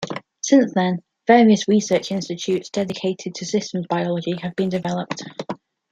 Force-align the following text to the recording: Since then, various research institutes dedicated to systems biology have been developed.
Since 0.41 0.73
then, 0.73 1.03
various 1.27 1.67
research 1.67 2.11
institutes 2.11 2.71
dedicated 2.71 3.35
to 3.35 3.45
systems 3.45 3.85
biology 3.87 4.35
have 4.41 4.55
been 4.55 4.69
developed. 4.69 5.21